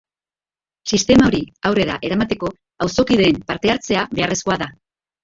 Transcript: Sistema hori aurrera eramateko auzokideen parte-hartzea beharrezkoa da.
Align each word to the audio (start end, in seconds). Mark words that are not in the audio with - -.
Sistema 0.95 1.27
hori 1.27 1.41
aurrera 1.69 1.97
eramateko 2.09 2.49
auzokideen 2.87 3.39
parte-hartzea 3.53 4.07
beharrezkoa 4.17 4.59
da. 4.65 4.69